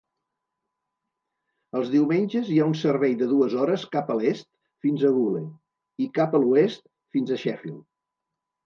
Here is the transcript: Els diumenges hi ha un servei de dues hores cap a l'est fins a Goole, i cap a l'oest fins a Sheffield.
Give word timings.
Els 1.79 1.91
diumenges 1.97 2.49
hi 2.49 2.57
ha 2.63 2.67
un 2.69 2.73
servei 2.85 3.13
de 3.21 3.27
dues 3.35 3.59
hores 3.67 3.87
cap 3.99 4.11
a 4.15 4.19
l'est 4.23 4.51
fins 4.87 5.07
a 5.11 5.15
Goole, 5.21 5.45
i 6.09 6.13
cap 6.19 6.37
a 6.41 6.45
l'oest 6.47 6.87
fins 7.17 7.31
a 7.31 7.41
Sheffield. 7.47 7.83